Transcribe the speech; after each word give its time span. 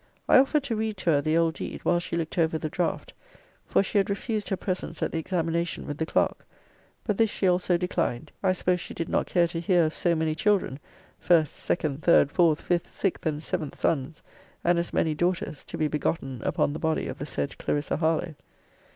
I 0.27 0.39
offered 0.39 0.63
to 0.63 0.75
read 0.75 0.97
to 0.97 1.11
her 1.11 1.21
the 1.21 1.37
old 1.37 1.53
deed, 1.53 1.85
while 1.85 1.99
she 1.99 2.15
looked 2.15 2.39
over 2.39 2.57
the 2.57 2.69
draught; 2.71 3.13
for 3.67 3.83
she 3.83 3.99
had 3.99 4.09
refused 4.09 4.49
her 4.49 4.57
presence 4.57 5.03
at 5.03 5.11
the 5.11 5.19
examination 5.19 5.85
with 5.85 5.99
the 5.99 6.07
clerk: 6.07 6.43
but 7.03 7.19
this 7.19 7.29
she 7.29 7.47
also 7.47 7.77
declined. 7.77 8.31
I 8.41 8.53
suppose 8.53 8.79
she 8.81 8.95
did 8.95 9.09
not 9.09 9.27
care 9.27 9.45
to 9.49 9.59
hear 9.59 9.85
of 9.85 9.93
so 9.93 10.15
many 10.15 10.33
children, 10.33 10.79
first, 11.19 11.55
second, 11.55 12.01
third, 12.01 12.31
fourth, 12.31 12.61
fifth, 12.61 12.87
sixth, 12.87 13.27
and 13.27 13.43
seventh 13.43 13.75
sons, 13.77 14.23
and 14.63 14.79
as 14.79 14.91
many 14.91 15.13
daughters, 15.13 15.63
to 15.65 15.77
be 15.77 15.87
begotten 15.87 16.41
upon 16.43 16.73
the 16.73 16.79
body 16.79 17.07
of 17.07 17.19
the 17.19 17.27
said 17.27 17.55
Clarissa 17.59 17.97
Harlowe. 17.97 18.33